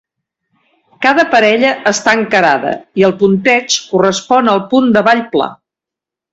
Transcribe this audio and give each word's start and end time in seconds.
Cada 1.05 1.25
parella 1.33 1.73
està 1.91 2.15
encarada 2.21 2.73
i 3.03 3.07
el 3.11 3.15
punteig 3.21 3.79
correspon 3.93 4.53
al 4.57 4.67
punt 4.75 4.93
de 4.99 5.09
ball 5.11 5.27
pla. 5.37 5.55